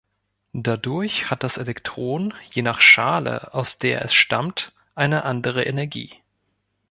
Dadurch 0.53 1.29
hat 1.29 1.43
das 1.43 1.57
Elektron 1.57 2.33
je 2.51 2.63
nach 2.63 2.81
Schale, 2.81 3.53
aus 3.53 3.77
der 3.77 4.01
es 4.03 4.15
stammt, 4.15 4.71
eine 4.95 5.25
andere 5.25 5.65
Energie. 5.65 6.15